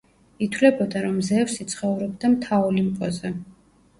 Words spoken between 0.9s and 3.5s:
რომ ზევსი ცხოვრობდა მთა ოლიმპოზე.